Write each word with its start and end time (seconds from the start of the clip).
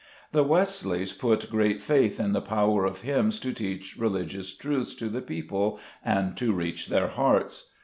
The 0.31 0.43
Wesleys 0.43 1.13
put 1.13 1.51
great 1.51 1.79
faith 1.79 2.19
in 2.19 2.33
the 2.33 2.41
power 2.41 2.85
of 2.85 3.01
hymns 3.01 3.39
to 3.41 3.53
teach 3.53 3.97
religious 3.97 4.51
truths 4.57 4.95
to 4.95 5.09
the 5.09 5.21
people 5.21 5.79
and 6.03 6.35
to 6.37 6.53
reach 6.53 6.87
their 6.87 7.09
hearts. 7.09 7.69